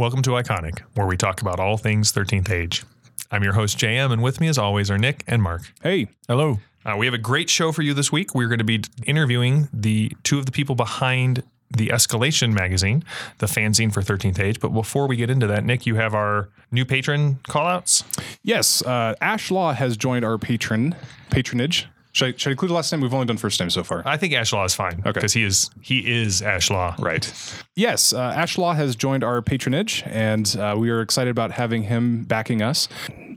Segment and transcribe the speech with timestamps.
[0.00, 2.84] Welcome to Iconic, where we talk about all things 13th Age.
[3.30, 5.70] I'm your host, JM, and with me, as always, are Nick and Mark.
[5.82, 6.58] Hey, Hello.
[6.86, 8.34] Uh, we have a great show for you this week.
[8.34, 13.04] We're going to be interviewing the two of the people behind the Escalation magazine,
[13.40, 14.58] the fanzine for 13th Age.
[14.58, 18.02] But before we get into that, Nick, you have our new patron callouts.
[18.42, 20.94] yes, uh, Ash Law has joined our patron
[21.28, 21.88] patronage.
[22.12, 23.00] Should I, should I include the last name?
[23.00, 24.02] We've only done first name so far.
[24.04, 25.12] I think Ashlaw is fine Okay.
[25.12, 26.98] because he is he is Ashlaw.
[26.98, 27.32] Right.
[27.76, 31.84] Yes, uh, Ash Law has joined our patronage, and uh, we are excited about having
[31.84, 32.88] him backing us.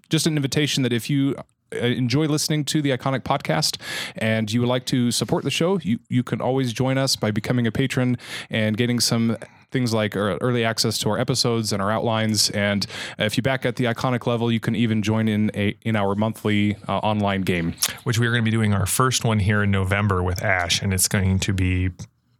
[0.09, 1.35] Just an invitation that if you
[1.73, 3.79] uh, enjoy listening to the Iconic podcast
[4.15, 7.31] and you would like to support the show, you, you can always join us by
[7.31, 8.17] becoming a patron
[8.49, 9.37] and getting some
[9.73, 12.49] things like uh, early access to our episodes and our outlines.
[12.51, 12.85] And
[13.19, 16.15] if you back at the Iconic level, you can even join in a in our
[16.15, 17.73] monthly uh, online game.
[18.03, 20.81] which we are going to be doing our first one here in November with Ash,
[20.81, 21.89] and it's going to be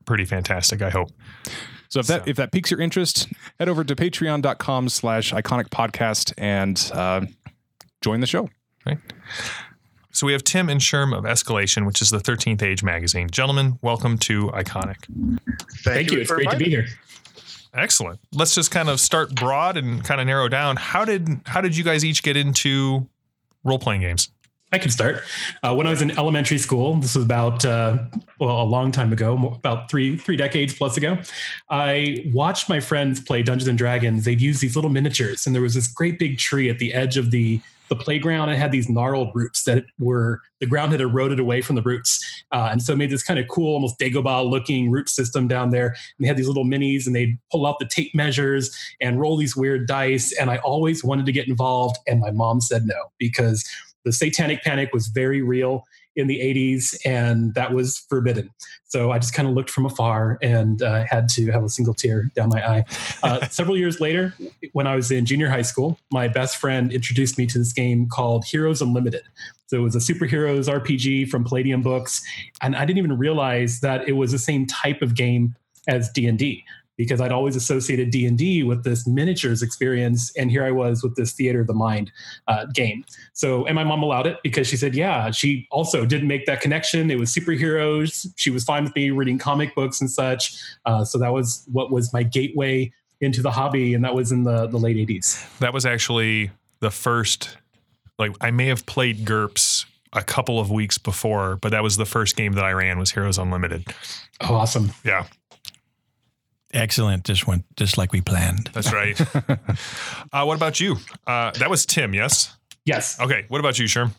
[0.05, 0.81] pretty fantastic.
[0.81, 1.09] I hope.
[1.89, 3.27] So if that if that piques your interest,
[3.59, 7.25] head over to patreon.com slash iconic podcast and uh,
[8.01, 8.49] join the show.
[8.85, 8.97] Right.
[10.11, 13.29] So we have Tim and Sherm of Escalation, which is the 13th Age magazine.
[13.31, 14.97] Gentlemen, welcome to Iconic.
[15.83, 16.19] Thank, you.
[16.19, 16.87] It's great to be inviting here.
[17.73, 18.19] Excellent.
[18.31, 20.75] Let's just kind of start broad and kind of narrow down.
[20.75, 23.07] How did how did you guys each get into
[23.63, 24.29] role playing games?
[24.73, 25.21] I can start.
[25.61, 27.99] Uh, when I was in elementary school, this was about uh,
[28.39, 31.19] well a long time ago, about three three decades plus ago.
[31.69, 34.25] I watched my friends play Dungeons and Dragons.
[34.25, 37.17] They'd use these little miniatures, and there was this great big tree at the edge
[37.17, 38.49] of the the playground.
[38.49, 42.43] It had these gnarled roots that were the ground had eroded away from the roots,
[42.51, 45.69] uh, and so it made this kind of cool, almost Dagobah looking root system down
[45.69, 45.89] there.
[45.89, 49.37] And they had these little minis, and they'd pull out the tape measures and roll
[49.37, 50.33] these weird dice.
[50.39, 53.63] And I always wanted to get involved, and my mom said no because
[54.03, 58.49] the satanic panic was very real in the 80s and that was forbidden.
[58.85, 61.93] So i just kind of looked from afar and uh, had to have a single
[61.93, 62.85] tear down my eye.
[63.23, 64.33] Uh, several years later
[64.73, 68.07] when i was in junior high school my best friend introduced me to this game
[68.07, 69.23] called heroes unlimited.
[69.67, 72.21] So it was a superheroes rpg from palladium books
[72.61, 75.55] and i didn't even realize that it was the same type of game
[75.87, 76.63] as d&d
[76.97, 81.03] because I'd always associated D and D with this miniatures experience, and here I was
[81.03, 82.11] with this theater of the mind
[82.47, 83.03] uh, game.
[83.33, 86.61] So, and my mom allowed it because she said, yeah, she also didn't make that
[86.61, 87.09] connection.
[87.09, 88.27] It was superheroes.
[88.35, 90.55] She was fine with me reading comic books and such.
[90.85, 94.43] Uh, so that was what was my gateway into the hobby, and that was in
[94.43, 95.57] the the late '80s.
[95.59, 97.57] That was actually the first
[98.19, 102.05] like I may have played GURPS a couple of weeks before, but that was the
[102.05, 103.85] first game that I ran was Heroes Unlimited.
[104.41, 104.91] Oh, awesome!
[105.03, 105.25] Yeah,
[106.73, 107.23] Excellent.
[107.23, 108.69] Just went just like we planned.
[108.73, 109.19] that's right.
[110.33, 110.97] uh, what about you?
[111.27, 112.55] Uh, that was Tim, yes?
[112.85, 113.19] Yes.
[113.19, 113.45] Okay.
[113.47, 114.11] What about you, Sherm?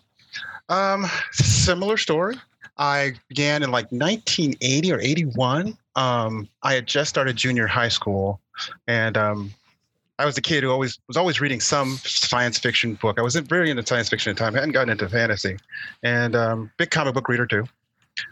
[0.69, 2.37] Um, similar story.
[2.78, 5.76] I began in like 1980 or 81.
[5.97, 8.41] Um, I had just started junior high school,
[8.88, 9.54] and um,
[10.19, 13.19] I was a kid who always was always reading some science fiction book.
[13.19, 14.54] I wasn't very into science fiction at the time.
[14.54, 15.56] I hadn't gotten into fantasy,
[16.03, 17.65] and um, big comic book reader too.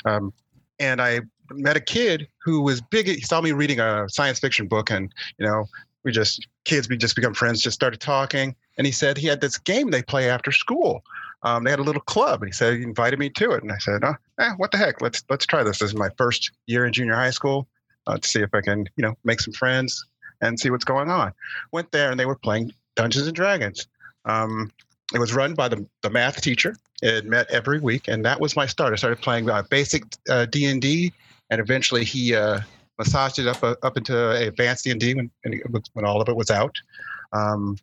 [0.04, 0.32] Um,
[0.80, 1.20] and I
[1.56, 3.06] met a kid who was big.
[3.06, 5.66] He saw me reading a science fiction book, and you know,
[6.04, 6.88] we just kids.
[6.88, 7.62] We just become friends.
[7.62, 11.02] Just started talking, and he said he had this game they play after school.
[11.44, 13.62] Um, they had a little club, and he said he invited me to it.
[13.62, 15.00] And I said, oh, eh, "What the heck?
[15.00, 15.78] Let's let's try this.
[15.78, 17.66] This is my first year in junior high school
[18.06, 20.04] uh, to see if I can, you know, make some friends
[20.40, 21.32] and see what's going on."
[21.72, 23.86] Went there, and they were playing Dungeons and Dragons.
[24.24, 24.70] Um,
[25.14, 26.76] it was run by the the math teacher.
[27.02, 28.92] It met every week, and that was my start.
[28.92, 31.12] I started playing uh, basic uh, D and D,
[31.52, 32.60] and eventually he uh,
[32.98, 36.04] massaged it up uh, up into advanced D and D when when it was- when
[36.06, 36.74] all of it was out.
[37.34, 37.76] Um,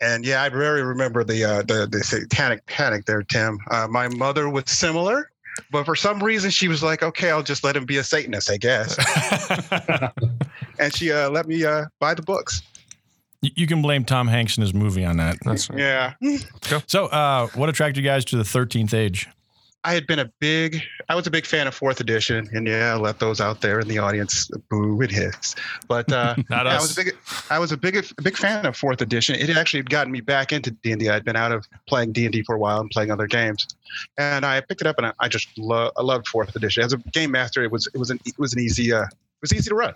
[0.00, 3.58] and yeah, I very remember the uh, the the satanic panic there, Tim.
[3.70, 5.30] Uh, my mother was similar,
[5.70, 8.50] but for some reason she was like, "Okay, I'll just let him be a Satanist,
[8.50, 8.96] I guess,"
[10.78, 12.62] and she uh, let me uh, buy the books.
[13.42, 15.38] You can blame Tom Hanks and his movie on that.
[15.44, 16.12] That's Yeah,
[16.86, 19.28] So, uh, what attracted you guys to the 13th age?
[19.82, 22.92] I had been a big, I was a big fan of Fourth Edition, and yeah,
[22.92, 25.54] I let those out there in the audience boo and hiss.
[25.88, 27.16] But uh, I was a big,
[27.48, 29.36] I was a big, a big fan of Fourth Edition.
[29.36, 32.26] It actually had gotten me back into D and I'd been out of playing D
[32.26, 33.66] and D for a while and playing other games,
[34.18, 36.82] and I picked it up and I, I just love, I loved Fourth Edition.
[36.82, 39.40] As a game master, it was, it was an, it was an easy, uh, it
[39.40, 39.94] was easy to run.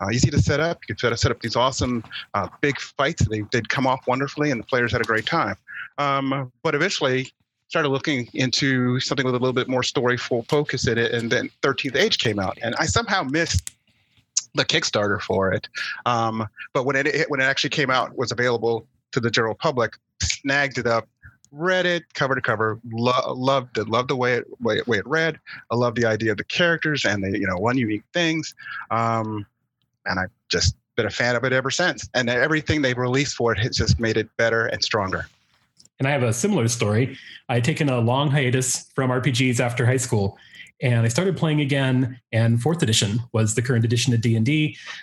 [0.00, 0.78] Uh, easy to set up.
[0.82, 2.04] You could set up, set up these awesome
[2.34, 3.26] uh, big fights.
[3.28, 5.56] They, they'd come off wonderfully, and the players had a great time.
[5.96, 7.32] Um, but eventually,
[7.68, 11.50] started looking into something with a little bit more storyful focus in it, and then
[11.62, 13.72] 13th Age came out, and I somehow missed
[14.54, 15.68] the Kickstarter for it.
[16.06, 19.94] Um, but when it when it actually came out, was available to the general public,
[20.20, 21.08] snagged it up,
[21.52, 25.06] read it cover to cover, lo- loved it, loved the way it way, way it
[25.06, 25.38] read.
[25.70, 28.54] I love the idea of the characters and the you know one unique things,
[28.90, 29.46] um,
[30.06, 32.08] and I just been a fan of it ever since.
[32.14, 35.26] And everything they've released for it has just made it better and stronger.
[35.98, 37.16] And I have a similar story.
[37.48, 40.36] I had taken a long hiatus from RPGs after high school,
[40.82, 42.20] and I started playing again.
[42.32, 44.48] And fourth edition was the current edition of D and.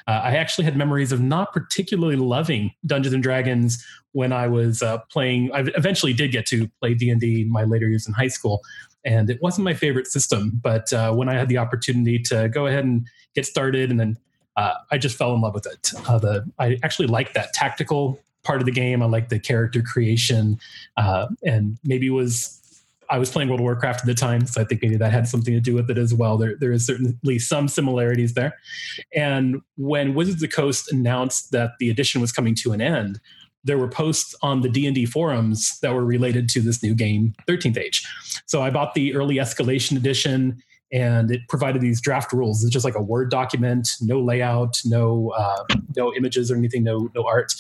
[0.08, 4.82] Uh, I actually had memories of not particularly loving Dungeons and Dragons when I was
[4.82, 5.52] uh, playing.
[5.52, 8.28] I eventually did get to play D and D in my later years in high
[8.28, 8.62] school,
[9.04, 10.52] and it wasn't my favorite system.
[10.62, 14.18] But uh, when I had the opportunity to go ahead and get started, and then
[14.56, 15.92] uh, I just fell in love with it.
[16.08, 19.02] Uh, the I actually liked that tactical part of the game.
[19.02, 20.60] I like the character creation,
[20.98, 22.60] uh, and maybe was
[23.10, 25.28] I was playing World of Warcraft at the time, so I think maybe that had
[25.28, 26.38] something to do with it as well.
[26.38, 28.58] There, there is certainly some similarities there.
[29.16, 33.20] And when Wizards of the Coast announced that the edition was coming to an end,
[33.64, 37.78] there were posts on the D&D forums that were related to this new game, 13th
[37.78, 38.04] Age.
[38.46, 40.62] So I bought the early escalation edition
[40.92, 42.64] and it provided these draft rules.
[42.64, 45.64] It's just like a Word document, no layout, no uh,
[45.96, 47.54] no images or anything, no no art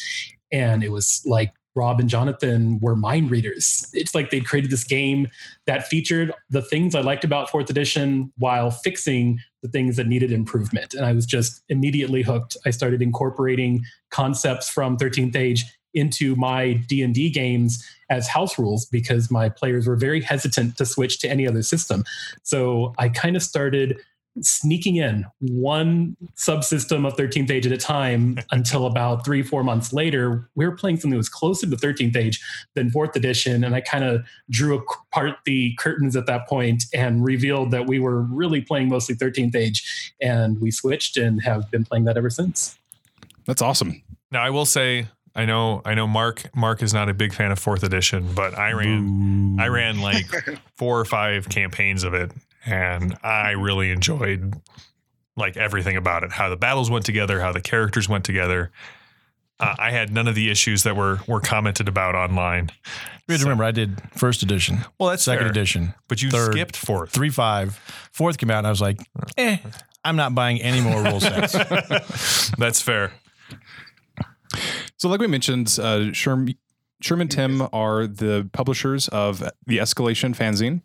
[0.54, 3.90] and it was like Rob and Jonathan were mind readers.
[3.94, 5.28] It's like they'd created this game
[5.66, 10.32] that featured the things I liked about fourth edition while fixing the things that needed
[10.32, 10.94] improvement.
[10.94, 12.56] And I was just immediately hooked.
[12.66, 15.66] I started incorporating concepts from 13th Age
[15.96, 21.20] into my D&D games as house rules because my players were very hesitant to switch
[21.20, 22.04] to any other system.
[22.44, 24.00] So I kind of started
[24.42, 29.94] sneaking in one subsystem of 13th age at a time until about three four months
[29.94, 32.42] later we were playing something that was closer to 13th age
[32.74, 33.64] than fourth edition.
[33.64, 38.00] And i kind of drew apart the curtains at that point and revealed that we
[38.00, 40.14] were really playing mostly 13th age.
[40.22, 42.78] And we switched and have been playing that ever since.
[43.46, 44.02] That's awesome.
[44.32, 47.52] Now i will say I know I know Mark Mark is not a big fan
[47.52, 49.62] of fourth edition, but I ran Ooh.
[49.62, 50.26] I ran like
[50.78, 52.32] four or five campaigns of it
[52.66, 54.56] and I really enjoyed
[55.36, 56.32] like everything about it.
[56.32, 58.72] How the battles went together, how the characters went together.
[59.60, 62.72] Uh, I had none of the issues that were were commented about online.
[63.28, 64.80] You have to remember, I did first edition.
[65.00, 65.52] Well, that's second fair.
[65.52, 67.76] edition, but you third, skipped fourth, three, five,
[68.12, 69.00] fourth came out, and I was like,
[69.38, 69.58] eh,
[70.04, 71.54] I'm not buying any more rule sets.
[72.58, 73.14] that's fair.
[74.98, 76.56] So, like we mentioned, uh, Sherm,
[77.04, 80.82] Sherman Tim are the publishers of the Escalation fanzine.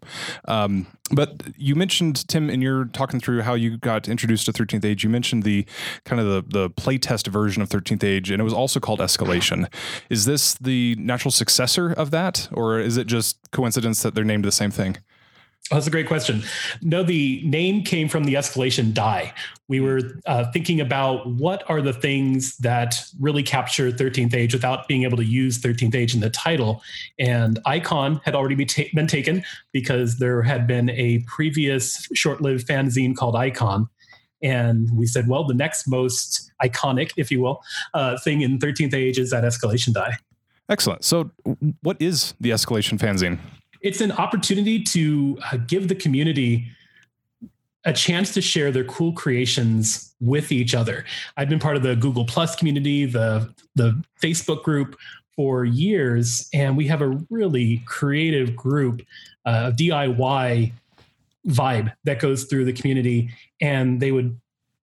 [0.46, 4.84] Um, but you mentioned Tim, and you're talking through how you got introduced to 13th
[4.84, 5.04] Age.
[5.04, 5.64] You mentioned the
[6.04, 9.72] kind of the the playtest version of 13th Age, and it was also called Escalation.
[10.10, 14.44] Is this the natural successor of that, or is it just coincidence that they're named
[14.44, 14.98] the same thing?
[15.70, 16.42] Oh, that's a great question.
[16.80, 19.34] No, the name came from the escalation die.
[19.68, 24.88] We were uh, thinking about what are the things that really capture 13th Age without
[24.88, 26.82] being able to use 13th Age in the title.
[27.18, 32.40] And Icon had already be ta- been taken because there had been a previous short
[32.40, 33.88] lived fanzine called Icon.
[34.42, 37.62] And we said, well, the next most iconic, if you will,
[37.92, 40.16] uh, thing in 13th Age is that escalation die.
[40.70, 41.04] Excellent.
[41.04, 41.30] So,
[41.80, 43.38] what is the escalation fanzine?
[43.80, 46.66] it's an opportunity to uh, give the community
[47.84, 51.04] a chance to share their cool creations with each other.
[51.36, 54.96] I've been part of the Google Plus community, the the Facebook group
[55.36, 59.02] for years, and we have a really creative group
[59.46, 60.72] uh, DIY
[61.46, 63.30] vibe that goes through the community.
[63.60, 64.38] And they would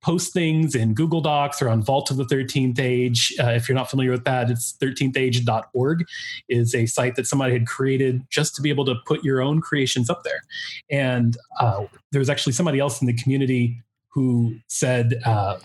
[0.06, 3.34] post things in Google Docs or on Vault of the 13th Age.
[3.40, 6.06] Uh, if you're not familiar with that, it's 13thage.org
[6.48, 9.62] is a site that somebody had created just to be able to put your own
[9.62, 10.42] creations up there.
[10.92, 15.58] And uh, there was actually somebody else in the community who said, uh,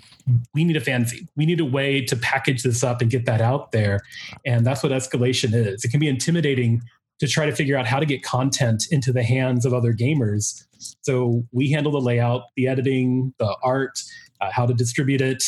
[0.55, 1.29] we need a fanzine.
[1.37, 4.01] We need a way to package this up and get that out there.
[4.47, 5.85] And that's what escalation is.
[5.85, 6.81] It can be intimidating
[7.19, 10.65] to try to figure out how to get content into the hands of other gamers.
[11.03, 14.03] So we handle the layout, the editing, the art,
[14.41, 15.43] uh, how to distribute it.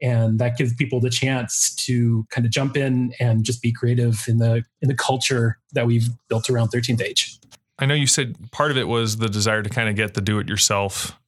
[0.00, 4.24] And that gives people the chance to kind of jump in and just be creative
[4.28, 7.38] in the in the culture that we've built around 13th Age.
[7.80, 10.20] I know you said part of it was the desire to kind of get the
[10.20, 11.18] do-it-yourself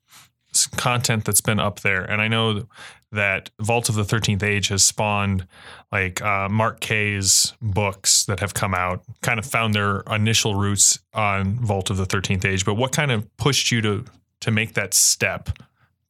[0.77, 2.67] content that's been up there, and I know
[3.13, 5.47] that Vault of the 13th Age has spawned
[5.91, 11.01] like uh, Mark Kay's books that have come out, kind of found their initial roots
[11.13, 12.65] on Vault of the 13th Age.
[12.65, 14.05] But what kind of pushed you to
[14.41, 15.51] to make that step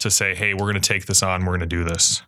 [0.00, 2.22] to say, hey, we're going to take this on, we're going to do this?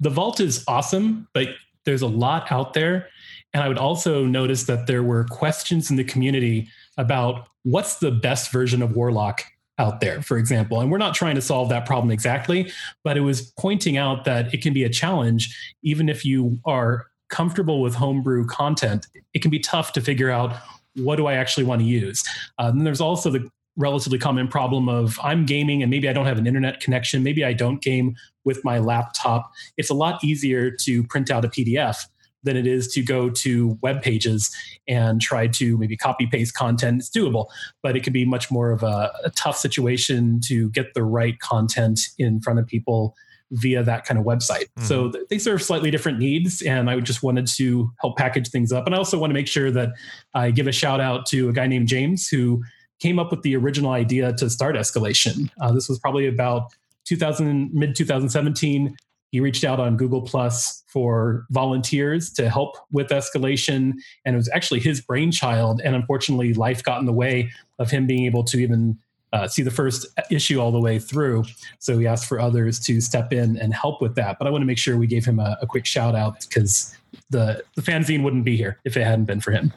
[0.00, 1.48] The vault is awesome, but
[1.84, 3.08] there's a lot out there.
[3.54, 6.68] And I would also notice that there were questions in the community
[6.98, 9.42] about what's the best version of Warlock
[9.78, 10.80] out there, for example.
[10.80, 12.70] And we're not trying to solve that problem exactly,
[13.04, 17.06] but it was pointing out that it can be a challenge, even if you are
[17.28, 20.56] comfortable with homebrew content, it can be tough to figure out
[20.96, 22.24] what do I actually want to use.
[22.58, 26.26] Uh, and there's also the relatively common problem of I'm gaming and maybe I don't
[26.26, 29.50] have an internet connection, maybe I don't game with my laptop.
[29.76, 32.06] It's a lot easier to print out a PDF
[32.42, 34.54] than it is to go to web pages
[34.88, 36.98] and try to maybe copy paste content.
[37.00, 37.46] It's doable,
[37.82, 41.38] but it can be much more of a, a tough situation to get the right
[41.40, 43.14] content in front of people
[43.52, 44.64] via that kind of website.
[44.64, 44.84] Mm-hmm.
[44.84, 48.72] So th- they serve slightly different needs, and I just wanted to help package things
[48.72, 48.86] up.
[48.86, 49.90] And I also want to make sure that
[50.34, 52.62] I give a shout out to a guy named James who
[53.00, 55.50] came up with the original idea to start escalation.
[55.60, 56.72] Uh, this was probably about
[57.04, 58.96] 2000 mid 2017
[59.32, 63.92] he reached out on Google Plus for volunteers to help with escalation.
[64.24, 65.80] And it was actually his brainchild.
[65.84, 68.98] And unfortunately, life got in the way of him being able to even
[69.32, 71.44] uh, see the first issue all the way through.
[71.80, 74.38] So he asked for others to step in and help with that.
[74.38, 76.96] But I want to make sure we gave him a, a quick shout out because
[77.28, 79.72] the, the fanzine wouldn't be here if it hadn't been for him.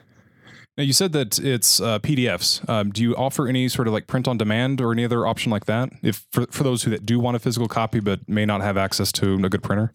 [0.79, 2.67] Now you said that it's uh, PDFs.
[2.69, 5.51] Um, do you offer any sort of like print on demand or any other option
[5.51, 5.89] like that?
[6.01, 8.77] If for, for those who that do want a physical copy but may not have
[8.77, 9.93] access to a good printer.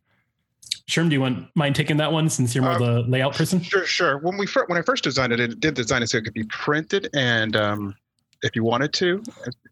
[0.86, 3.62] Sherm, do you want mind taking that one since you're more uh, the layout person?
[3.62, 4.18] Sure, sure.
[4.18, 6.34] When we first, when I first designed it, it did design it so it could
[6.34, 7.94] be printed and um,
[8.42, 9.22] if you wanted to.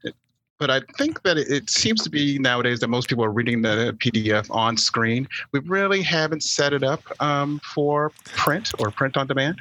[0.05, 0.15] It,
[0.57, 3.95] but I think that it, seems to be nowadays that most people are reading the
[3.99, 5.29] PDF on screen.
[5.51, 9.61] We really haven't set it up um, for print or print on demand.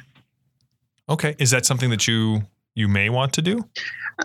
[1.12, 2.42] Okay, is that something that you
[2.74, 3.68] you may want to do?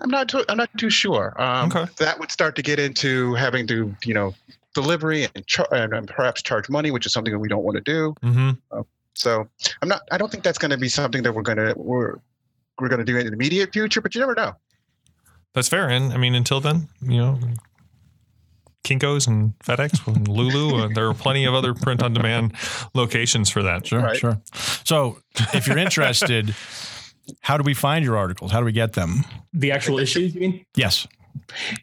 [0.01, 0.29] I'm not.
[0.29, 1.35] Too, I'm not too sure.
[1.41, 1.91] Um, okay.
[1.97, 4.33] That would start to get into having to, you know,
[4.73, 7.81] delivery and, char- and perhaps charge money, which is something that we don't want to
[7.81, 8.15] do.
[8.23, 8.51] Mm-hmm.
[8.71, 8.83] Uh,
[9.15, 9.49] so
[9.81, 10.01] I'm not.
[10.11, 12.19] I don't think that's going to be something that we're going to we're
[12.79, 13.99] we're going to do in the immediate future.
[13.99, 14.55] But you never know.
[15.53, 15.89] That's fair.
[15.89, 17.39] And I mean, until then, you know,
[18.83, 20.83] Kinkos and FedEx and Lulu.
[20.83, 22.53] and there are plenty of other print on demand
[22.93, 23.87] locations for that.
[23.87, 24.17] Sure, right.
[24.17, 24.41] sure.
[24.83, 25.19] So
[25.53, 26.55] if you're interested,
[27.41, 28.51] how do we find your articles?
[28.51, 29.25] How do we get them?
[29.53, 30.65] The actual issues, you mean?
[30.75, 31.07] Yes.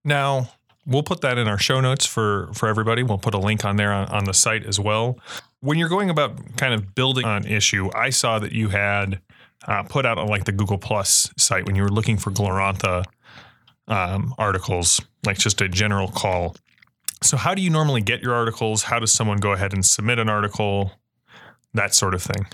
[0.03, 0.49] Now,
[0.85, 3.03] we'll put that in our show notes for for everybody.
[3.03, 5.19] We'll put a link on there on, on the site as well.
[5.61, 9.21] When you're going about kind of building an issue, I saw that you had
[9.67, 13.03] uh, put out on like the Google Plus site when you were looking for Glorantha
[13.87, 16.55] um, articles, like just a general call
[17.21, 18.83] so, how do you normally get your articles?
[18.83, 20.91] How does someone go ahead and submit an article?
[21.73, 22.47] That sort of thing.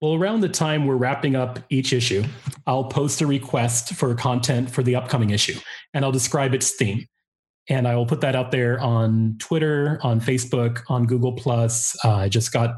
[0.00, 2.24] Well, around the time we're wrapping up each issue,
[2.66, 5.58] I'll post a request for content for the upcoming issue
[5.94, 7.06] and I'll describe its theme.
[7.70, 11.96] And I will put that out there on Twitter, on Facebook, on Google Plus.
[12.04, 12.74] Uh, I just got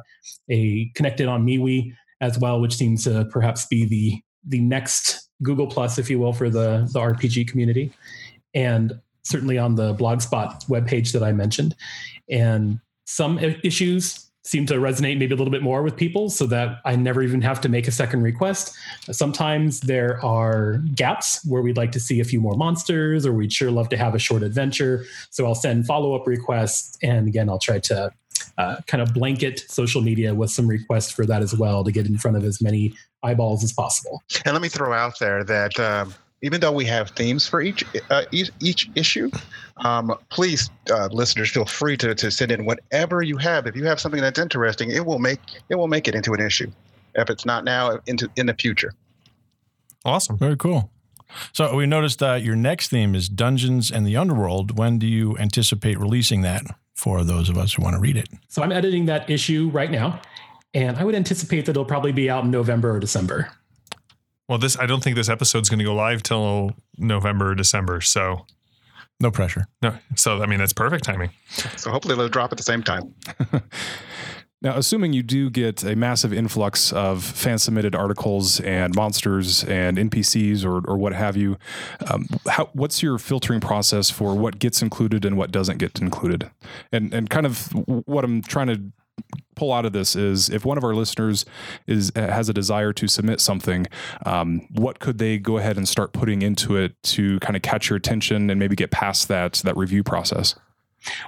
[0.49, 5.66] a connected on MeWe as well, which seems to perhaps be the the next Google
[5.66, 7.92] Plus, if you will, for the the RPG community.
[8.54, 11.75] And certainly on the Blogspot webpage that I mentioned.
[12.30, 16.78] And some issues seem to resonate maybe a little bit more with people so that
[16.85, 18.73] I never even have to make a second request.
[19.11, 23.52] Sometimes there are gaps where we'd like to see a few more monsters or we'd
[23.52, 25.04] sure love to have a short adventure.
[25.30, 26.97] So I'll send follow up requests.
[27.02, 28.12] And again, I'll try to
[28.56, 32.06] uh, kind of blanket social media with some requests for that as well to get
[32.06, 34.23] in front of as many eyeballs as possible.
[34.45, 35.78] And let me throw out there that.
[35.80, 39.31] Um, even though we have themes for each uh, each, each, issue,
[39.78, 43.66] um, please, uh, listeners, feel free to, to send in whatever you have.
[43.66, 46.40] If you have something that's interesting, it will make it will make it into an
[46.40, 46.71] issue.
[47.14, 48.93] If it's not now, into in the future.
[50.05, 50.90] Awesome, very cool.
[51.52, 54.78] So we noticed that your next theme is Dungeons and the Underworld.
[54.78, 56.62] When do you anticipate releasing that
[56.95, 58.28] for those of us who want to read it?
[58.49, 60.21] So I'm editing that issue right now,
[60.75, 63.50] and I would anticipate that it'll probably be out in November or December.
[64.49, 68.00] Well, this I don't think this episode's going to go live till November or December,
[68.00, 68.47] so
[69.21, 69.67] no pressure.
[69.83, 71.31] No, so I mean that's perfect timing.
[71.76, 73.15] So hopefully they'll drop at the same time.
[74.62, 79.97] now, assuming you do get a massive influx of fan submitted articles and monsters and
[79.97, 81.57] NPCs or, or what have you,
[82.11, 86.50] um, how, what's your filtering process for what gets included and what doesn't get included?
[86.93, 87.69] And and kind of
[88.07, 88.81] what I'm trying to
[89.56, 91.44] pull out of this is if one of our listeners
[91.86, 93.86] is has a desire to submit something,
[94.25, 97.90] um, what could they go ahead and start putting into it to kind of catch
[97.90, 100.54] your attention and maybe get past that that review process?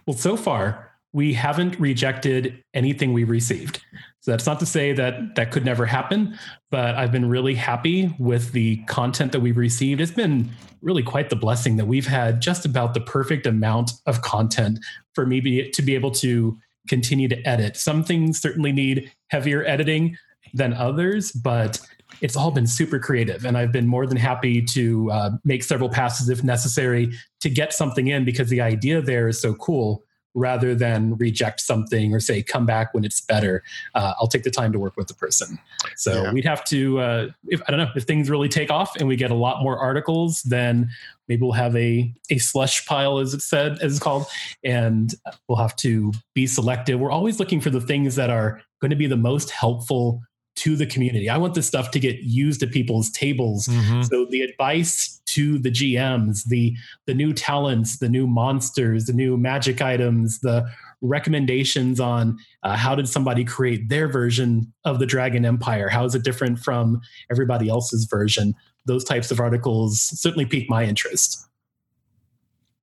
[0.06, 3.82] Well, so far we haven't rejected anything we received.
[4.20, 6.38] So that's not to say that that could never happen,
[6.70, 10.00] but I've been really happy with the content that we've received.
[10.00, 10.50] It's been
[10.82, 14.80] really quite the blessing that we've had just about the perfect amount of content
[15.14, 16.58] for me to be able to
[16.88, 17.76] continue to edit.
[17.76, 20.16] Some things certainly need heavier editing
[20.54, 21.80] than others, but
[22.20, 23.44] it's all been super creative.
[23.44, 27.72] And I've been more than happy to uh, make several passes if necessary to get
[27.72, 30.04] something in because the idea there is so cool
[30.34, 33.62] rather than reject something or say come back when it's better
[33.94, 35.58] uh, i'll take the time to work with the person
[35.96, 36.32] so yeah.
[36.32, 39.16] we'd have to uh, if i don't know if things really take off and we
[39.16, 40.88] get a lot more articles then
[41.28, 44.26] maybe we'll have a a slush pile as it said as it's called
[44.64, 45.14] and
[45.48, 48.96] we'll have to be selective we're always looking for the things that are going to
[48.96, 50.22] be the most helpful
[50.58, 51.28] to the community.
[51.28, 53.66] I want this stuff to get used at people's tables.
[53.66, 54.02] Mm-hmm.
[54.02, 59.36] So the advice to the GMs, the the new talents, the new monsters, the new
[59.36, 60.68] magic items, the
[61.00, 65.88] recommendations on uh, how did somebody create their version of the Dragon Empire?
[65.88, 67.00] How is it different from
[67.30, 68.54] everybody else's version?
[68.86, 71.47] Those types of articles certainly pique my interest.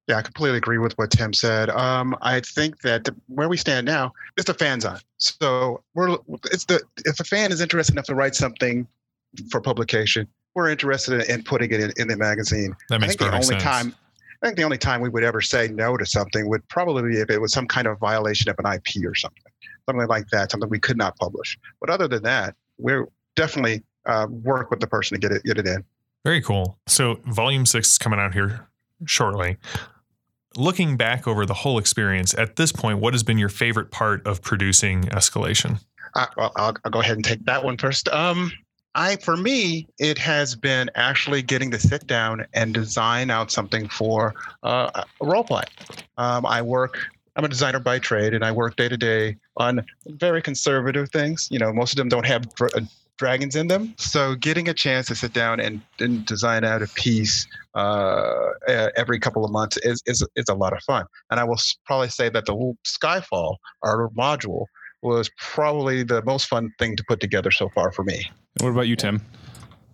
[0.08, 1.70] Yeah, I completely agree with what Tim said.
[1.72, 5.00] Um, I think that the, where we stand now, it's the fans zone.
[5.18, 6.18] So we're
[6.52, 8.88] it's the if a fan is interested enough to write something
[9.50, 12.76] for publication, we're interested in, in putting it in, in, the magazine.
[12.90, 13.64] That makes I think the only sense.
[13.64, 13.96] time
[14.42, 17.20] I think the only time we would ever say no to something would probably be
[17.20, 19.52] if it was some kind of violation of an IP or something,
[19.88, 21.58] something like that, something we could not publish.
[21.80, 25.58] But other than that, we're definitely uh, work with the person to get it get
[25.58, 25.84] it in.
[26.24, 26.78] Very cool.
[26.86, 28.68] So volume six is coming out here
[29.06, 29.58] shortly
[30.58, 34.26] looking back over the whole experience at this point, what has been your favorite part
[34.26, 35.82] of producing Escalation?
[36.16, 38.08] Uh, well, I'll, I'll, go ahead and take that one first.
[38.10, 38.52] Um,
[38.96, 43.90] I, for me, it has been actually getting to sit down and design out something
[43.90, 44.34] for
[44.64, 45.64] uh, a role play.
[46.18, 47.00] Um, I work.
[47.36, 51.50] I'm a designer by trade, and I work day to day on very conservative things.
[51.52, 52.48] You know, most of them don't have
[53.18, 53.94] dragons in them.
[53.98, 58.50] So getting a chance to sit down and, and design out a piece uh,
[58.96, 61.06] every couple of months is, is, is a lot of fun.
[61.32, 64.66] And I will probably say that the Skyfall, our module,
[65.02, 68.30] was probably the most fun thing to put together so far for me.
[68.60, 69.22] What about you, Tim?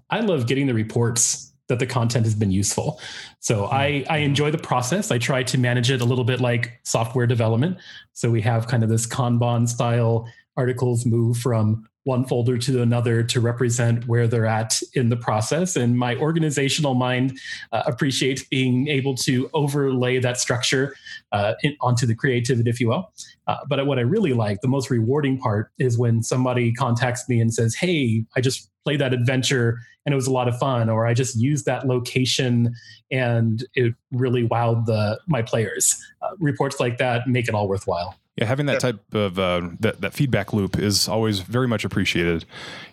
[0.09, 2.99] I love getting the reports that the content has been useful.
[3.39, 5.09] So I, I enjoy the process.
[5.09, 7.77] I try to manage it a little bit like software development.
[8.13, 13.23] So we have kind of this Kanban style articles move from one folder to another
[13.23, 15.75] to represent where they're at in the process.
[15.75, 17.37] And my organizational mind
[17.71, 20.95] uh, appreciates being able to overlay that structure
[21.31, 23.11] uh, in, onto the creativity, if you will.
[23.47, 27.39] Uh, but what I really like, the most rewarding part, is when somebody contacts me
[27.39, 30.89] and says, Hey, I just played that adventure and it was a lot of fun,
[30.89, 32.73] or I just used that location
[33.11, 35.95] and it really wowed the my players.
[36.21, 38.15] Uh, reports like that make it all worthwhile.
[38.37, 42.45] Yeah, having that type of uh, that that feedback loop is always very much appreciated.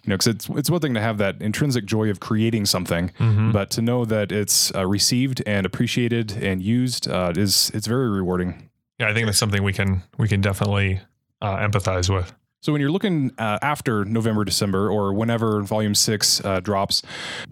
[0.02, 3.10] You know, because it's it's one thing to have that intrinsic joy of creating something,
[3.18, 3.52] mm-hmm.
[3.52, 8.10] but to know that it's uh, received and appreciated and used uh, is it's very
[8.10, 8.68] rewarding.
[8.98, 11.00] Yeah, I think that's something we can we can definitely
[11.40, 12.34] uh, empathize with.
[12.60, 17.02] So when you're looking uh, after November, December, or whenever Volume Six uh, drops,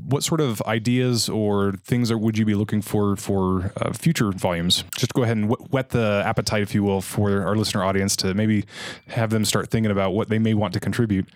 [0.05, 4.33] what sort of ideas or things are, would you be looking for for uh, future
[4.33, 4.83] volumes?
[4.97, 8.35] Just go ahead and whet the appetite, if you will, for our listener audience to
[8.35, 8.65] maybe
[9.07, 11.29] have them start thinking about what they may want to contribute.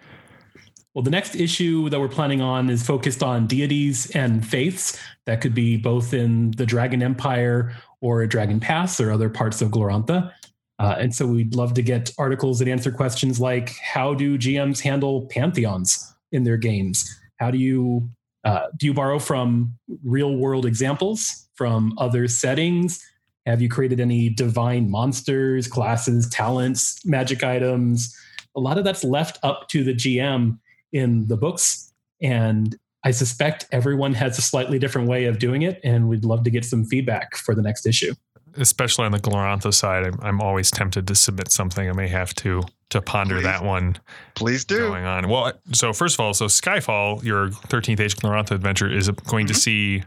[0.92, 4.98] Well, the next issue that we're planning on is focused on deities and faiths.
[5.26, 9.70] That could be both in the Dragon Empire or Dragon Pass or other parts of
[9.70, 10.32] Glorantha.
[10.80, 14.80] Uh, and so we'd love to get articles that answer questions like how do GMs
[14.80, 17.20] handle pantheons in their games?
[17.36, 18.08] How do you
[18.44, 23.06] uh, do you borrow from real world examples from other settings?
[23.44, 28.16] Have you created any divine monsters, classes, talents, magic items?
[28.56, 30.58] A lot of that's left up to the GM
[30.92, 31.92] in the books.
[32.22, 35.78] And I suspect everyone has a slightly different way of doing it.
[35.84, 38.14] And we'd love to get some feedback for the next issue
[38.56, 41.88] especially on the Glorantha side, I'm, I'm, always tempted to submit something.
[41.88, 43.44] I may have to to ponder Please.
[43.44, 43.96] that one.
[44.34, 45.28] Please do going on.
[45.28, 49.54] Well, so first of all, so Skyfall, your 13th Age Glorantha adventure, is going mm-hmm.
[49.54, 50.02] to see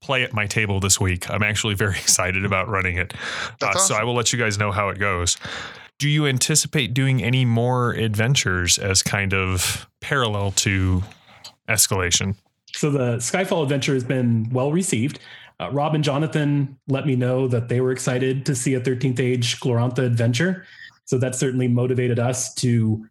[0.00, 1.30] play at my table this week.
[1.30, 3.14] I'm actually very excited about running it.
[3.62, 3.80] Uh, awesome.
[3.80, 5.36] So I will let you guys know how it goes.
[5.98, 11.04] Do you anticipate doing any more adventures as kind of parallel to
[11.68, 12.34] escalation?
[12.74, 15.20] So the Skyfall adventure has been well received.
[15.62, 19.20] Uh, Rob and Jonathan let me know that they were excited to see a 13th
[19.20, 20.66] Age Glorantha adventure.
[21.04, 23.06] So that certainly motivated us to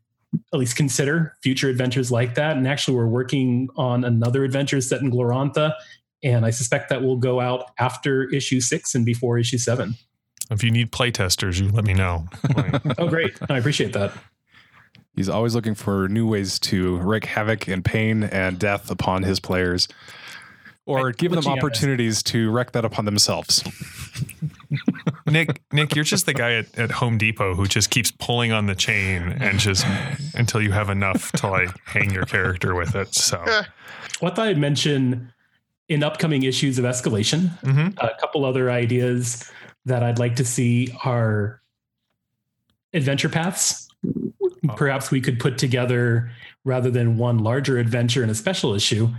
[0.53, 2.57] at least consider future adventures like that.
[2.57, 5.73] And actually, we're working on another adventure set in Glorantha.
[6.23, 9.95] And I suspect that will go out after issue six and before issue seven.
[10.49, 12.27] If you need playtesters, you let me know.
[12.97, 13.31] oh, great.
[13.49, 14.11] I appreciate that.
[15.15, 19.39] He's always looking for new ways to wreak havoc and pain and death upon his
[19.39, 19.87] players.
[20.99, 23.63] Or give them What you opportunities to wreck that upon themselves.
[25.25, 28.65] Nick, Nick, you're just the guy at, at Home Depot who just keeps pulling on
[28.65, 29.85] the chain and just
[30.35, 33.13] until you have enough to like hang your character with it.
[33.13, 33.43] So,
[34.19, 35.31] What I mention
[35.89, 37.97] in upcoming issues of Escalation, Mhm.
[37.97, 39.49] a couple other ideas
[39.85, 41.61] that I'd like to see are
[42.93, 43.87] adventure paths.
[44.75, 46.29] Perhaps we could put together,
[46.63, 49.09] rather than one larger adventure in a special issue,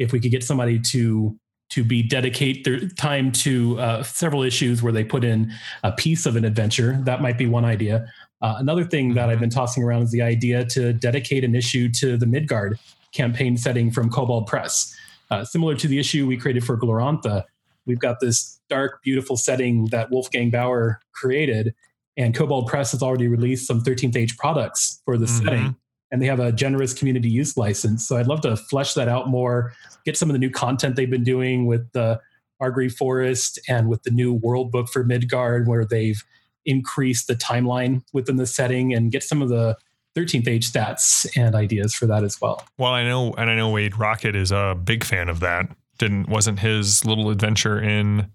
[0.00, 1.38] if we could get somebody to
[1.70, 5.52] to be dedicate their time to uh, several issues where they put in
[5.84, 6.98] a piece of an adventure.
[7.04, 8.06] That might be one idea.
[8.42, 11.88] Uh, another thing that I've been tossing around is the idea to dedicate an issue
[12.00, 12.76] to the Midgard
[13.12, 14.92] campaign setting from Kobold Press.
[15.30, 17.44] Uh, similar to the issue we created for Glorantha,
[17.86, 21.72] we've got this dark, beautiful setting that Wolfgang Baur created,
[22.16, 25.44] and Kobold Press has already released some 13th Age products for the Mhm.
[25.44, 25.76] setting,
[26.10, 28.06] and they have a generous community use license.
[28.06, 29.72] So I'd love to flesh that out more,
[30.04, 32.20] get some of the new content they've been doing with the
[32.60, 36.22] Margreve Forest and with the new world book for Midgard, where they've
[36.66, 39.76] increased the timeline within the setting, and get some of the
[40.16, 42.66] 13th Age stats and ideas for that as well.
[42.78, 45.70] well, I know, and I know Wade Rockett is a big fan of that.
[45.98, 48.30] Didn't wasn't his little adventure in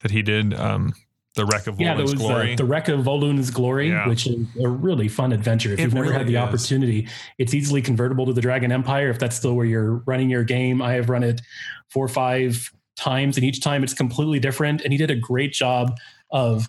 [0.00, 0.94] that he did um,
[1.34, 2.52] the wreck of Yeah, there was glory.
[2.52, 4.06] uh, the wreck of Volun's Glory, Yeah.
[4.08, 5.72] which is a really fun adventure.
[5.72, 6.38] If It you've never had the is.
[6.38, 10.44] opportunity, it's easily convertible to the Dragon Empire if that's still where you're running your
[10.44, 10.82] game.
[10.82, 11.40] I have run it
[11.88, 14.82] four or five times, and each time it's completely different.
[14.82, 15.96] And he did a great job
[16.30, 16.68] of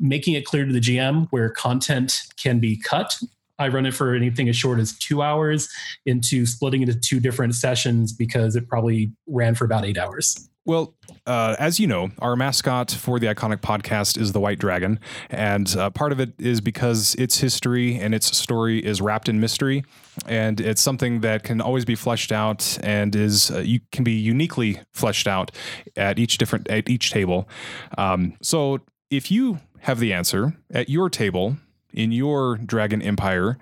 [0.00, 3.18] making it clear to the GM where content can be cut.
[3.58, 5.68] I run it for anything as short as two hours
[6.06, 10.48] into splitting into two different sessions because it probably ran for about eight hours.
[10.68, 10.94] Well,
[11.26, 15.00] uh, as you know, our mascot for the iconic podcast is the White Dragon,
[15.30, 19.40] and uh, part of it is because its history and its story is wrapped in
[19.40, 19.82] mystery,
[20.26, 24.12] and it's something that can always be fleshed out and is uh, you can be
[24.12, 25.52] uniquely fleshed out
[25.96, 27.48] at each different at each table.
[27.96, 31.56] Um, so, if you have the answer at your table
[31.92, 33.58] in your Dragon Empire,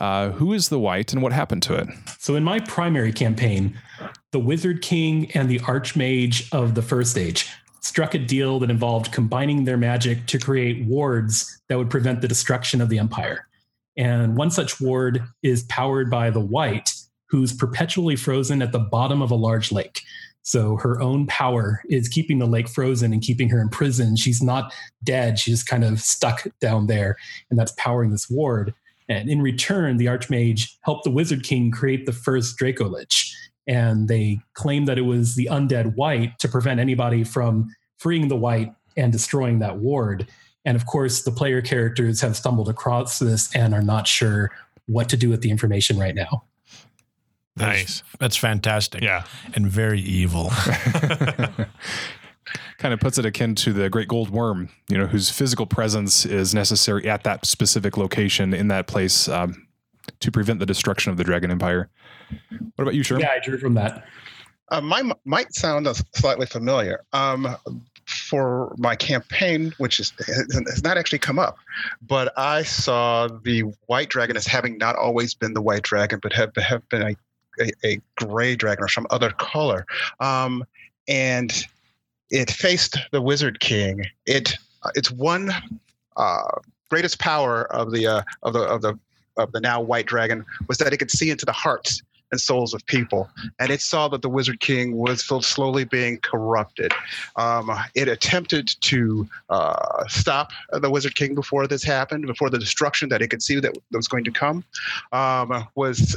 [0.00, 1.88] uh, who is the White and what happened to it?
[2.18, 3.78] So in my primary campaign,
[4.32, 7.48] the Wizard King and the Archmage of the First Age
[7.80, 12.28] struck a deal that involved combining their magic to create wards that would prevent the
[12.28, 13.46] destruction of the Empire.
[13.96, 16.92] And one such ward is powered by the White,
[17.26, 20.02] who's perpetually frozen at the bottom of a large lake.
[20.48, 24.16] So her own power is keeping the lake frozen and keeping her in prison.
[24.16, 24.72] She's not
[25.04, 27.18] dead, she's kind of stuck down there,
[27.50, 28.72] and that's powering this ward.
[29.10, 33.36] And in return, the Archmage helped the Wizard King create the first Draco Lich.
[33.66, 38.36] And they claimed that it was the undead white to prevent anybody from freeing the
[38.36, 40.26] white and destroying that ward.
[40.64, 44.50] And of course, the player characters have stumbled across this and are not sure
[44.86, 46.44] what to do with the information right now.
[47.58, 48.02] Nice.
[48.18, 49.02] That's fantastic.
[49.02, 49.24] Yeah.
[49.54, 50.50] And very evil.
[52.78, 56.24] kind of puts it akin to the great gold worm, you know, whose physical presence
[56.24, 59.66] is necessary at that specific location in that place um,
[60.20, 61.90] to prevent the destruction of the Dragon Empire.
[62.76, 63.20] What about you, Sherm?
[63.20, 64.04] Yeah, I drew from that.
[64.70, 67.04] Uh, mine might sound uh, slightly familiar.
[67.12, 67.56] Um,
[68.08, 71.58] for my campaign, which is has not actually come up,
[72.00, 76.32] but I saw the white dragon as having not always been the white dragon, but
[76.32, 77.16] have have been a
[77.60, 79.86] a, a gray dragon or some other color,
[80.20, 80.64] um,
[81.06, 81.66] and
[82.30, 84.04] it faced the wizard king.
[84.26, 84.56] It
[84.94, 85.50] its one
[86.16, 86.42] uh,
[86.90, 88.98] greatest power of the uh, of the of the
[89.36, 92.74] of the now white dragon was that it could see into the hearts and souls
[92.74, 93.28] of people.
[93.58, 96.92] And it saw that the Wizard King was slowly being corrupted.
[97.36, 103.08] Um, it attempted to uh, stop the Wizard King before this happened, before the destruction
[103.10, 104.64] that it could see that was going to come,
[105.12, 106.16] um, was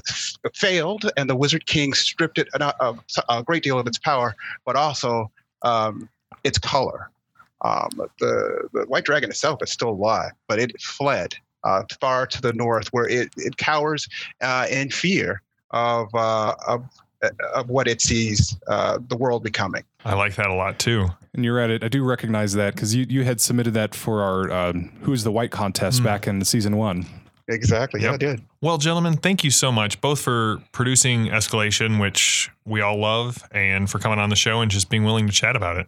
[0.53, 2.95] failed, and the Wizard King stripped it a, a,
[3.29, 6.09] a great deal of its power, but also um,
[6.43, 7.09] its color.
[7.63, 12.41] Um, the, the white dragon itself is still alive, but it fled uh, far to
[12.41, 14.07] the north, where it, it cowers
[14.41, 16.85] uh, in fear of uh, of
[17.53, 19.83] of what it sees uh, the world becoming.
[20.05, 21.07] I like that a lot too.
[21.33, 21.83] And you're at it.
[21.83, 25.31] I do recognize that because you, you had submitted that for our um, Who's the
[25.31, 26.03] White contest Mm.
[26.03, 27.05] back in season one.
[27.47, 28.01] Exactly.
[28.01, 28.13] Yeah, Yep.
[28.15, 28.41] I did.
[28.61, 33.89] Well, gentlemen, thank you so much both for producing Escalation, which we all love, and
[33.89, 35.87] for coming on the show and just being willing to chat about it.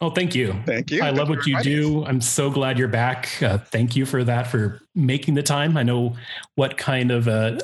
[0.00, 0.54] Oh, thank you.
[0.66, 1.02] Thank you.
[1.02, 2.04] I Thank love you what you do.
[2.04, 3.28] I'm so glad you're back.
[3.42, 5.76] Uh, thank you for that, for making the time.
[5.76, 6.16] I know
[6.54, 7.58] what kind of a,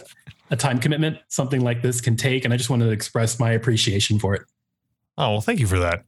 [0.54, 3.50] a time commitment something like this can take, and I just wanted to express my
[3.50, 4.42] appreciation for it.
[5.18, 6.04] Oh, well, thank you for that.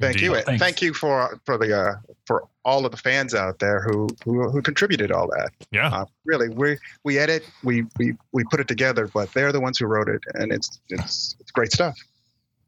[0.00, 0.24] Thank Indeed.
[0.24, 0.34] you.
[0.34, 0.62] And Thanks.
[0.62, 1.94] Thank you for for the uh,
[2.26, 5.50] for all of the fans out there who who, who contributed all that.
[5.70, 5.88] Yeah.
[5.88, 9.78] Uh, really, we we edit, we we we put it together, but they're the ones
[9.78, 11.96] who wrote it, and it's it's it's great stuff.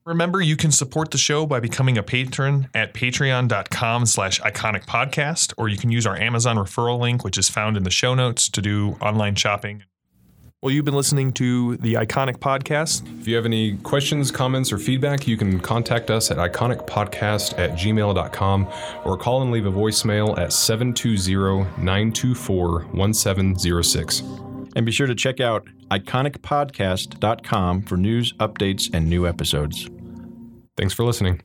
[0.04, 5.54] Remember, you can support the show by becoming a patron at patreon.com slash iconic podcast,
[5.56, 8.50] or you can use our Amazon referral link, which is found in the show notes
[8.50, 9.82] to do online shopping.
[10.64, 13.02] Well, you've been listening to the Iconic Podcast.
[13.20, 17.72] If you have any questions, comments, or feedback, you can contact us at iconicpodcast at
[17.72, 18.68] gmail.com
[19.04, 24.20] or call and leave a voicemail at 720 924 1706.
[24.74, 29.90] And be sure to check out iconicpodcast.com for news, updates, and new episodes.
[30.78, 31.42] Thanks for listening.